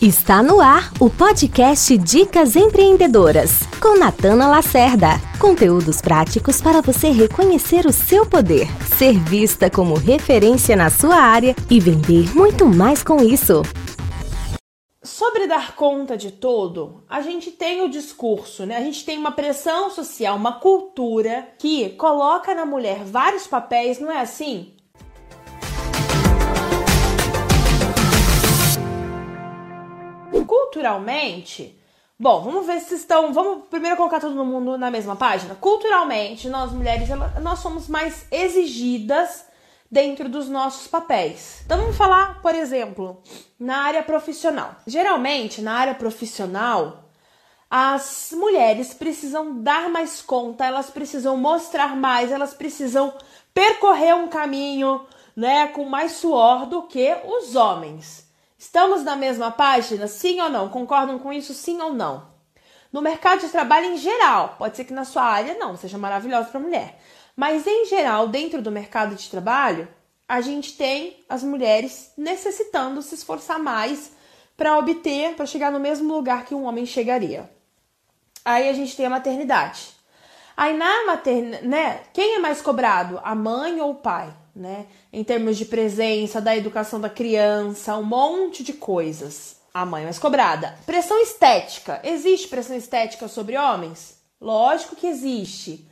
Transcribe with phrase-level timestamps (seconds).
[0.00, 5.08] Está no ar o podcast Dicas Empreendedoras, com Natana Lacerda.
[5.38, 8.66] Conteúdos práticos para você reconhecer o seu poder,
[8.96, 13.60] ser vista como referência na sua área e vender muito mais com isso.
[15.02, 18.78] Sobre dar conta de tudo, a gente tem o discurso, né?
[18.78, 24.10] A gente tem uma pressão social, uma cultura que coloca na mulher vários papéis, não
[24.10, 24.72] é assim?
[30.70, 31.76] Culturalmente,
[32.16, 33.32] bom, vamos ver se estão.
[33.32, 35.56] Vamos primeiro colocar todo mundo na mesma página.
[35.56, 37.08] Culturalmente, nós mulheres,
[37.42, 39.44] nós somos mais exigidas
[39.90, 41.62] dentro dos nossos papéis.
[41.66, 43.20] Então vamos falar, por exemplo,
[43.58, 44.76] na área profissional.
[44.86, 47.10] Geralmente, na área profissional,
[47.68, 53.12] as mulheres precisam dar mais conta, elas precisam mostrar mais, elas precisam
[53.52, 58.29] percorrer um caminho, né, com mais suor do que os homens.
[58.60, 60.06] Estamos na mesma página?
[60.06, 60.68] Sim ou não?
[60.68, 61.54] Concordam com isso?
[61.54, 62.28] Sim ou não?
[62.92, 66.50] No mercado de trabalho em geral, pode ser que na sua área não seja maravilhosa
[66.50, 67.00] para mulher,
[67.34, 69.88] mas em geral, dentro do mercado de trabalho,
[70.28, 74.12] a gente tem as mulheres necessitando se esforçar mais
[74.58, 77.50] para obter, para chegar no mesmo lugar que um homem chegaria.
[78.44, 79.88] Aí a gente tem a maternidade.
[80.60, 82.00] Aí na maternidade, né?
[82.12, 84.30] Quem é mais cobrado, a mãe ou o pai?
[84.54, 84.86] né?
[85.12, 89.56] Em termos de presença, da educação da criança, um monte de coisas.
[89.72, 90.76] A mãe mais cobrada.
[90.84, 92.00] Pressão estética.
[92.04, 94.20] Existe pressão estética sobre homens?
[94.40, 95.88] Lógico que existe.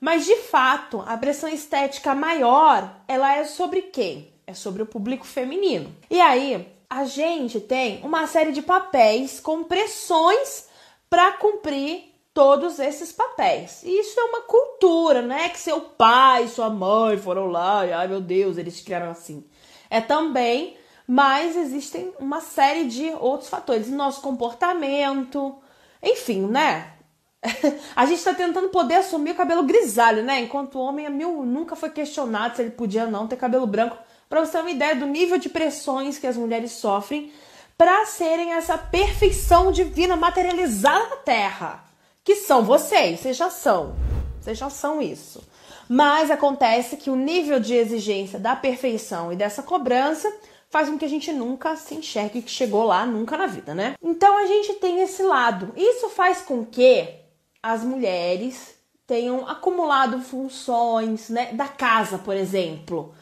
[0.00, 4.32] Mas de fato, a pressão estética maior, ela é sobre quem?
[4.46, 5.94] É sobre o público feminino.
[6.10, 10.68] E aí, a gente tem uma série de papéis com pressões
[11.08, 13.82] para cumprir todos esses papéis.
[13.82, 17.92] E isso é uma cultura, não é que seu pai, sua mãe foram lá e,
[17.92, 19.44] ai meu Deus, eles criaram assim.
[19.90, 23.90] É também, mas existem uma série de outros fatores.
[23.90, 25.56] Nosso comportamento,
[26.02, 26.94] enfim, né?
[27.96, 30.40] a gente está tentando poder assumir o cabelo grisalho, né?
[30.40, 33.98] Enquanto o homem mil, nunca foi questionado se ele podia não ter cabelo branco.
[34.28, 37.30] Para você ter uma ideia do nível de pressões que as mulheres sofrem
[37.76, 41.91] para serem essa perfeição divina materializada na Terra
[42.24, 43.94] que são vocês, vocês já são.
[44.40, 45.42] Vocês já são isso.
[45.88, 50.32] Mas acontece que o nível de exigência da perfeição e dessa cobrança
[50.70, 53.94] faz com que a gente nunca se enxergue que chegou lá nunca na vida, né?
[54.02, 55.72] Então a gente tem esse lado.
[55.76, 57.06] Isso faz com que
[57.62, 58.74] as mulheres
[59.06, 63.14] tenham acumulado funções, né, da casa, por exemplo.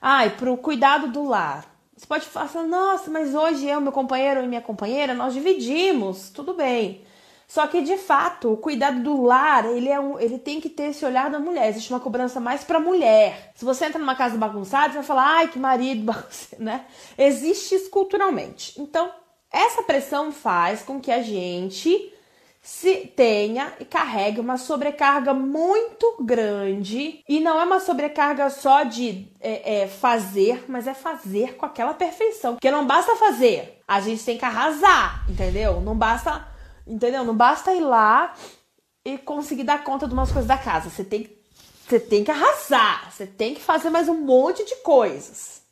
[0.00, 1.64] Ai, para o cuidado do lar.
[1.96, 6.54] Você pode falar, nossa, mas hoje eu, meu companheiro e minha companheira, nós dividimos, tudo
[6.54, 7.04] bem.
[7.48, 10.90] Só que de fato, o cuidado do lar, ele é um, ele tem que ter
[10.90, 11.70] esse olhar da mulher.
[11.70, 13.52] Existe uma cobrança mais para mulher.
[13.54, 16.84] Se você entra numa casa bagunçada, você vai falar: "Ai, que marido bagunçado", né?
[17.16, 18.78] Existe isso culturalmente.
[18.78, 19.10] Então,
[19.50, 22.12] essa pressão faz com que a gente
[22.60, 29.26] se tenha e carregue uma sobrecarga muito grande e não é uma sobrecarga só de
[29.40, 32.56] é, é, fazer, mas é fazer com aquela perfeição.
[32.56, 35.80] Porque não basta fazer, a gente tem que arrasar, entendeu?
[35.80, 36.46] Não basta
[36.88, 37.22] Entendeu?
[37.22, 38.34] Não basta ir lá
[39.04, 40.88] e conseguir dar conta de umas coisas da casa.
[40.88, 41.30] Você tem,
[41.86, 43.12] você tem que arrasar.
[43.12, 45.62] Você tem que fazer mais um monte de coisas.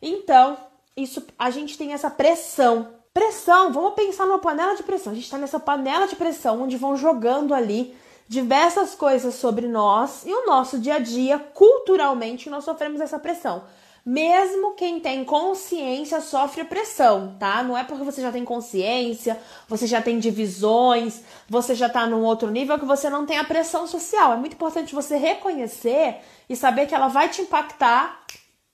[0.00, 0.56] Então,
[0.96, 2.94] isso a gente tem essa pressão.
[3.12, 5.12] Pressão, vamos pensar numa panela de pressão.
[5.12, 7.94] A gente está nessa panela de pressão onde vão jogando ali
[8.26, 13.64] diversas coisas sobre nós e o nosso dia a dia, culturalmente, nós sofremos essa pressão.
[14.06, 17.62] Mesmo quem tem consciência sofre pressão, tá?
[17.62, 22.22] Não é porque você já tem consciência, você já tem divisões, você já tá num
[22.22, 24.34] outro nível que você não tem a pressão social.
[24.34, 26.16] É muito importante você reconhecer
[26.48, 28.22] e saber que ela vai te impactar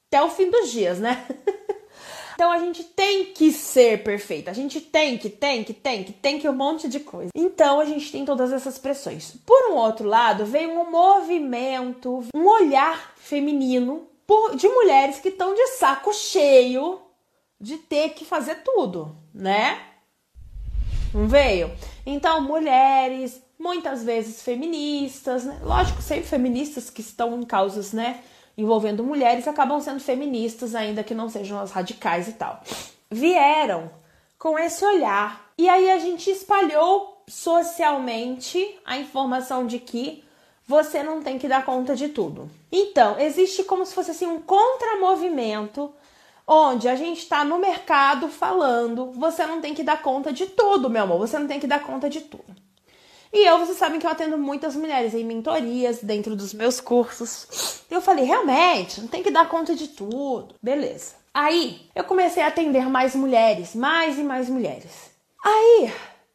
[0.09, 1.25] até o fim dos dias, né?
[2.41, 4.51] Então a gente tem que ser perfeita.
[4.51, 7.29] A gente tem que, tem que, tem que, tem que um monte de coisa.
[7.35, 9.35] Então a gente tem todas essas pressões.
[9.45, 15.53] Por um outro lado, vem um movimento, um olhar feminino por, de mulheres que estão
[15.53, 17.01] de saco cheio
[17.61, 19.83] de ter que fazer tudo, né?
[21.13, 21.69] Não veio?
[22.07, 25.59] Então, mulheres, muitas vezes feministas, né?
[25.65, 28.23] lógico, sempre feministas que estão em causas, né,
[28.57, 32.63] envolvendo mulheres, acabam sendo feministas, ainda que não sejam as radicais e tal.
[33.11, 33.91] Vieram
[34.39, 35.51] com esse olhar.
[35.59, 40.23] E aí a gente espalhou socialmente a informação de que
[40.71, 42.49] você não tem que dar conta de tudo.
[42.71, 45.93] Então, existe como se fosse assim um contramovimento
[46.47, 50.89] onde a gente está no mercado falando, você não tem que dar conta de tudo,
[50.89, 52.55] meu amor, você não tem que dar conta de tudo.
[53.33, 57.83] E eu, vocês sabem que eu atendo muitas mulheres em mentorias dentro dos meus cursos.
[57.91, 60.55] Eu falei, realmente, não tem que dar conta de tudo.
[60.63, 61.15] Beleza.
[61.35, 65.11] Aí eu comecei a atender mais mulheres, mais e mais mulheres.
[65.45, 65.93] Aí,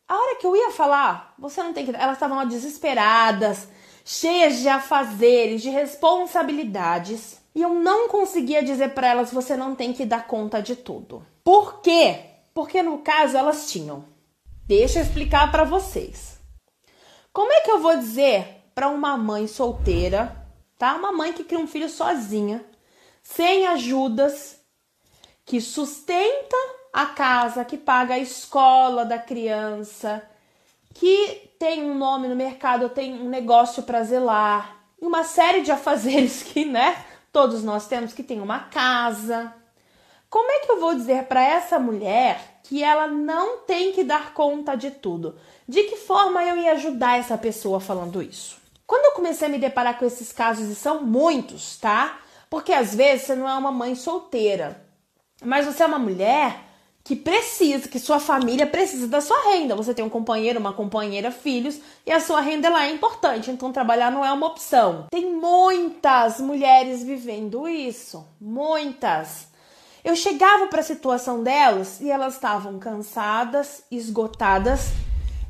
[0.08, 1.96] a hora que eu ia falar, você não tem que.
[1.96, 3.68] Elas estavam desesperadas,
[4.06, 7.42] cheias de afazeres, de responsabilidades.
[7.56, 11.26] E eu não conseguia dizer para elas: você não tem que dar conta de tudo.
[11.44, 12.20] Por quê?
[12.54, 14.06] Porque no caso elas tinham.
[14.66, 16.40] Deixa eu explicar para vocês.
[17.34, 20.48] Como é que eu vou dizer para uma mãe solteira,
[20.78, 20.96] tá?
[20.96, 22.64] Uma mãe que cria um filho sozinha,
[23.22, 24.60] sem ajudas,
[25.46, 26.56] que sustenta
[26.94, 30.24] a casa, que paga a escola da criança,
[30.96, 36.42] que tem um nome no mercado, tem um negócio para zelar, uma série de afazeres
[36.42, 39.54] que, né, todos nós temos que tem uma casa.
[40.30, 44.34] Como é que eu vou dizer para essa mulher que ela não tem que dar
[44.34, 45.38] conta de tudo?
[45.68, 48.58] De que forma eu ia ajudar essa pessoa falando isso?
[48.88, 52.20] Quando eu comecei a me deparar com esses casos, e são muitos, tá?
[52.50, 54.82] Porque às vezes você não é uma mãe solteira,
[55.44, 56.58] mas você é uma mulher
[57.06, 59.76] que precisa, que sua família precisa da sua renda.
[59.76, 63.72] Você tem um companheiro, uma companheira, filhos, e a sua renda lá é importante, então
[63.72, 65.06] trabalhar não é uma opção.
[65.12, 69.48] Tem muitas mulheres vivendo isso, muitas.
[70.04, 74.90] Eu chegava para a situação delas e elas estavam cansadas, esgotadas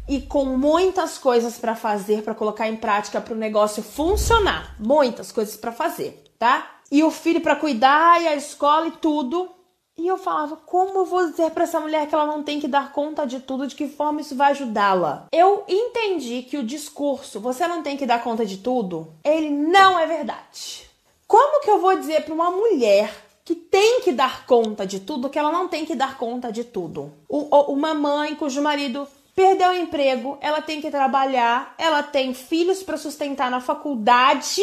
[0.10, 4.76] e com muitas coisas para fazer, para colocar em prática para o negócio funcionar.
[4.78, 6.70] Muitas coisas para fazer, tá?
[6.92, 9.55] E o filho para cuidar e a escola e tudo.
[9.98, 12.68] E eu falava, como eu vou dizer para essa mulher que ela não tem que
[12.68, 15.28] dar conta de tudo, de que forma isso vai ajudá-la?
[15.32, 19.98] Eu entendi que o discurso, você não tem que dar conta de tudo, ele não
[19.98, 20.90] é verdade.
[21.26, 23.10] Como que eu vou dizer para uma mulher
[23.46, 26.66] que tem que dar conta de tudo, que ela não tem que dar conta de
[26.66, 27.14] tudo?
[27.30, 27.40] O,
[27.72, 32.98] uma mãe cujo marido perdeu o emprego, ela tem que trabalhar, ela tem filhos para
[32.98, 34.62] sustentar na faculdade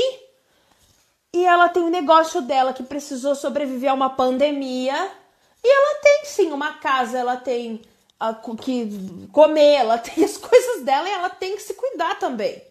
[1.34, 5.10] e ela tem o um negócio dela que precisou sobreviver a uma pandemia
[5.64, 7.82] e ela tem sim uma casa, ela tem
[8.18, 12.62] a, que comer, ela tem as coisas dela e ela tem que se cuidar também.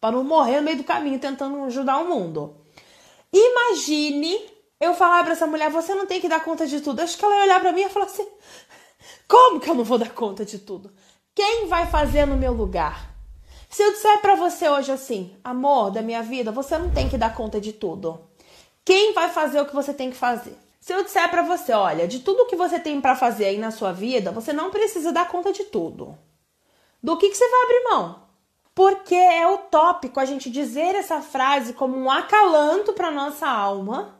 [0.00, 2.56] Para não morrer no meio do caminho tentando ajudar o mundo.
[3.32, 4.38] Imagine
[4.80, 7.00] eu falar para essa mulher: você não tem que dar conta de tudo.
[7.00, 8.26] Acho que ela ia olhar para mim e falar assim:
[9.26, 10.92] como que eu não vou dar conta de tudo?
[11.34, 13.14] Quem vai fazer no meu lugar?
[13.68, 17.18] Se eu disser para você hoje assim, amor da minha vida, você não tem que
[17.18, 18.20] dar conta de tudo.
[18.84, 20.56] Quem vai fazer o que você tem que fazer?
[20.88, 23.70] Se eu disser para você, olha, de tudo que você tem para fazer aí na
[23.70, 26.16] sua vida, você não precisa dar conta de tudo.
[27.02, 28.22] Do que, que você vai abrir mão?
[28.74, 34.18] Porque é utópico a gente dizer essa frase como um acalanto para nossa alma,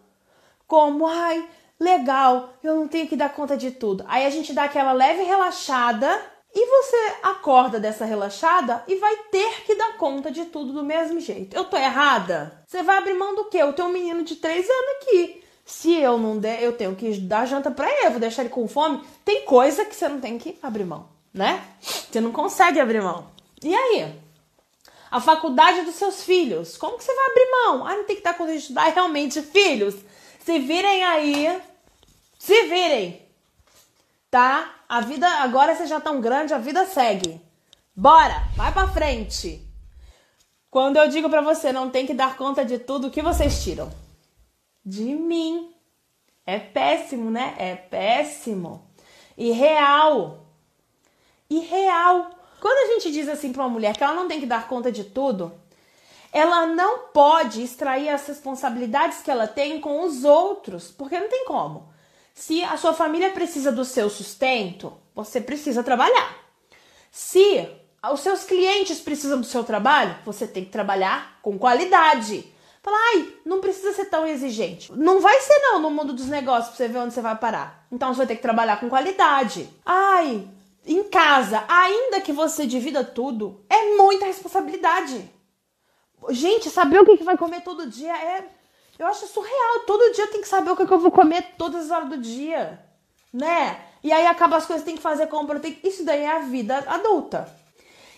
[0.67, 1.49] como, ai,
[1.81, 4.05] legal, eu não tenho que dar conta de tudo.
[4.07, 6.21] Aí a gente dá aquela leve relaxada
[6.55, 11.19] e você acorda dessa relaxada e vai ter que dar conta de tudo do mesmo
[11.19, 11.57] jeito.
[11.57, 12.63] Eu tô errada?
[12.67, 13.57] Você vai abrir mão do quê?
[13.57, 15.48] Eu tenho um menino de 3 anos aqui.
[16.03, 19.03] Eu não der, eu tenho que dar janta para ele, vou deixar ele com fome.
[19.25, 21.63] Tem coisa que você não tem que abrir mão, né?
[21.81, 23.31] Você não consegue abrir mão.
[23.63, 24.15] E aí?
[25.11, 26.77] A faculdade dos seus filhos.
[26.77, 27.87] Como que você vai abrir mão?
[27.87, 29.95] Ah, não tem que estar com estudar realmente, filhos.
[30.45, 31.61] Se virem aí,
[32.39, 33.23] se virem.
[34.31, 34.75] Tá?
[34.89, 37.41] A vida agora você já tão grande, a vida segue.
[37.95, 39.67] Bora, vai para frente.
[40.71, 43.91] Quando eu digo para você não tem que dar conta de tudo, que vocês tiram?
[44.89, 45.71] de mim.
[46.49, 47.55] É péssimo, né?
[47.59, 48.91] É péssimo.
[49.37, 50.47] E real.
[51.51, 52.31] E real.
[52.59, 54.91] Quando a gente diz assim para uma mulher que ela não tem que dar conta
[54.91, 55.53] de tudo,
[56.33, 61.45] ela não pode extrair as responsabilidades que ela tem com os outros, porque não tem
[61.45, 61.93] como.
[62.33, 66.35] Se a sua família precisa do seu sustento, você precisa trabalhar.
[67.11, 67.69] Se
[68.11, 72.51] os seus clientes precisam do seu trabalho, você tem que trabalhar com qualidade.
[72.89, 74.91] Fala, ai, não precisa ser tão exigente.
[74.97, 77.87] Não vai ser não no mundo dos negócios pra você ver onde você vai parar.
[77.93, 79.69] Então você vai ter que trabalhar com qualidade.
[79.85, 80.49] Ai,
[80.87, 85.31] em casa, ainda que você divida tudo, é muita responsabilidade.
[86.31, 88.49] Gente, saber o que vai comer todo dia é.
[88.99, 89.81] Eu acho surreal.
[89.87, 92.83] Todo dia tem que saber o que eu vou comer todas as horas do dia.
[93.31, 93.85] Né?
[94.03, 95.61] E aí acaba as coisas, tem que fazer compra.
[95.61, 95.79] Tem...
[95.85, 97.55] Isso daí é a vida adulta.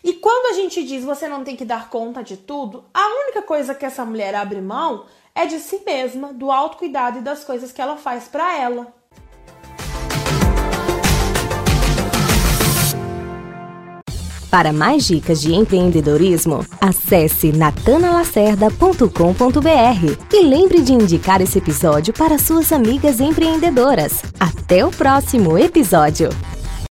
[0.03, 3.43] E quando a gente diz você não tem que dar conta de tudo, a única
[3.43, 7.73] coisa que essa mulher abre mão é de si mesma, do autocuidado e das coisas
[7.73, 9.01] que ela faz para ela.
[14.51, 22.73] Para mais dicas de empreendedorismo, acesse natanalacerda.com.br e lembre de indicar esse episódio para suas
[22.73, 24.25] amigas empreendedoras.
[24.41, 26.31] Até o próximo episódio!